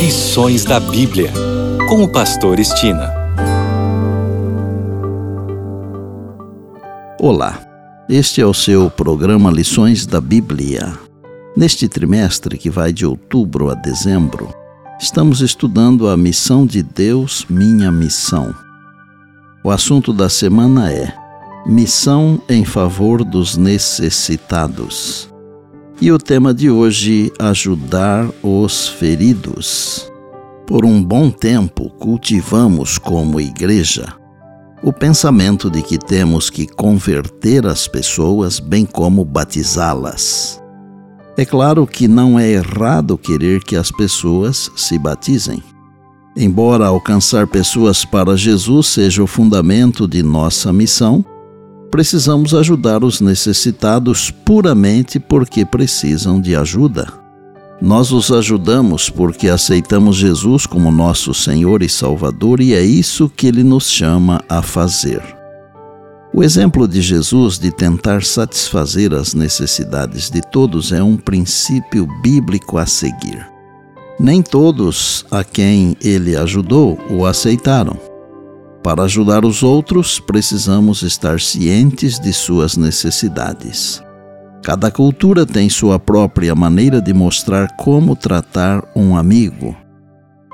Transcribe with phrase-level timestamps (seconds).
[0.00, 1.30] Lições da Bíblia,
[1.86, 3.12] com o Pastor Estina.
[7.18, 7.60] Olá,
[8.08, 10.98] este é o seu programa Lições da Bíblia.
[11.54, 14.48] Neste trimestre, que vai de outubro a dezembro,
[14.98, 18.54] estamos estudando a missão de Deus, minha missão.
[19.62, 21.14] O assunto da semana é
[21.66, 25.29] Missão em favor dos necessitados.
[26.00, 30.10] E o tema de hoje, ajudar os feridos.
[30.66, 34.20] Por um bom tempo, cultivamos como igreja
[34.82, 40.60] o pensamento de que temos que converter as pessoas, bem como batizá-las.
[41.36, 45.62] É claro que não é errado querer que as pessoas se batizem.
[46.36, 51.24] Embora alcançar pessoas para Jesus seja o fundamento de nossa missão,
[51.90, 57.06] precisamos ajudar os necessitados puramente porque precisam de ajuda.
[57.82, 63.46] Nós os ajudamos porque aceitamos Jesus como nosso Senhor e Salvador e é isso que
[63.46, 65.22] ele nos chama a fazer.
[66.32, 72.78] O exemplo de Jesus de tentar satisfazer as necessidades de todos é um princípio bíblico
[72.78, 73.48] a seguir.
[74.18, 78.09] Nem todos a quem ele ajudou o aceitaram.
[78.82, 84.02] Para ajudar os outros, precisamos estar cientes de suas necessidades.
[84.62, 89.76] Cada cultura tem sua própria maneira de mostrar como tratar um amigo.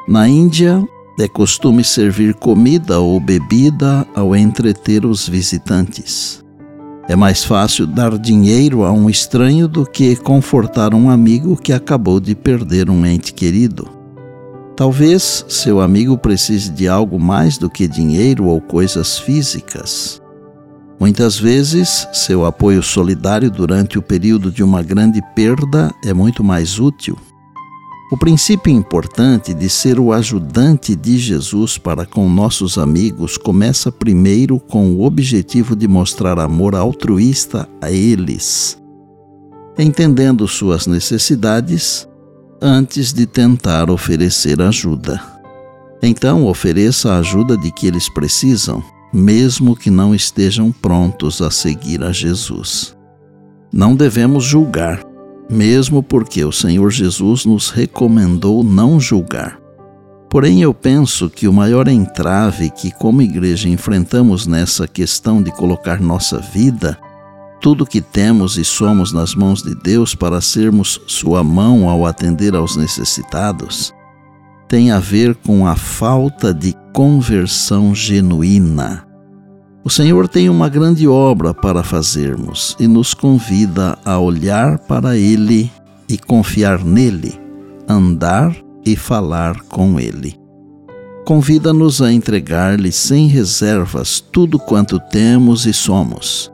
[0.08, 0.84] Na Índia,
[1.18, 6.44] é costume servir comida ou bebida ao entreter os visitantes.
[7.08, 12.20] É mais fácil dar dinheiro a um estranho do que confortar um amigo que acabou
[12.20, 13.95] de perder um ente querido.
[14.76, 20.20] Talvez seu amigo precise de algo mais do que dinheiro ou coisas físicas.
[21.00, 26.78] Muitas vezes, seu apoio solidário durante o período de uma grande perda é muito mais
[26.78, 27.16] útil.
[28.12, 34.60] O princípio importante de ser o ajudante de Jesus para com nossos amigos começa primeiro
[34.60, 38.78] com o objetivo de mostrar amor altruísta a eles.
[39.78, 42.06] Entendendo suas necessidades,
[42.60, 45.20] antes de tentar oferecer ajuda.
[46.02, 52.02] Então, ofereça a ajuda de que eles precisam, mesmo que não estejam prontos a seguir
[52.02, 52.96] a Jesus.
[53.72, 55.02] Não devemos julgar,
[55.50, 59.58] mesmo porque o Senhor Jesus nos recomendou não julgar.
[60.28, 66.00] Porém, eu penso que o maior entrave que, como igreja, enfrentamos nessa questão de colocar
[66.00, 66.98] nossa vida
[67.60, 72.54] tudo que temos e somos nas mãos de Deus para sermos Sua mão ao atender
[72.54, 73.94] aos necessitados
[74.68, 79.06] tem a ver com a falta de conversão genuína.
[79.84, 85.70] O Senhor tem uma grande obra para fazermos e nos convida a olhar para Ele
[86.08, 87.40] e confiar nele,
[87.88, 90.34] andar e falar com Ele.
[91.24, 96.52] Convida-nos a entregar-lhe sem reservas tudo quanto temos e somos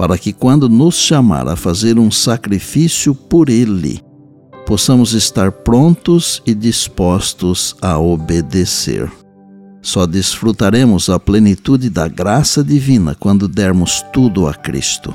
[0.00, 4.00] para que, quando nos chamar a fazer um sacrifício por Ele,
[4.64, 9.12] possamos estar prontos e dispostos a obedecer.
[9.82, 15.14] Só desfrutaremos a plenitude da graça divina quando dermos tudo a Cristo.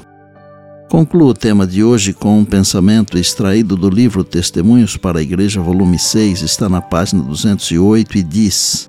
[0.87, 5.59] Concluo o tema de hoje com um pensamento extraído do livro Testemunhos para a Igreja,
[5.59, 8.87] volume 6, está na página 208 e diz: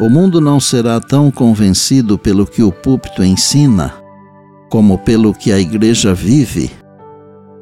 [0.00, 4.02] O mundo não será tão convencido pelo que o púlpito ensina
[4.74, 6.68] como pelo que a igreja vive.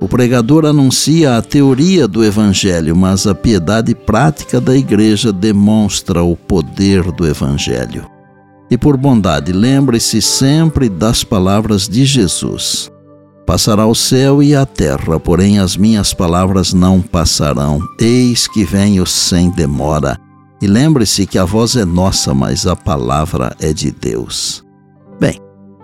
[0.00, 6.34] O pregador anuncia a teoria do evangelho, mas a piedade prática da igreja demonstra o
[6.34, 8.06] poder do evangelho.
[8.70, 12.90] E por bondade, lembre-se sempre das palavras de Jesus.
[13.46, 17.78] Passará o céu e a terra, porém as minhas palavras não passarão.
[18.00, 20.18] Eis que venho sem demora.
[20.62, 24.64] E lembre-se que a voz é nossa, mas a palavra é de Deus.
[25.20, 25.38] Bem,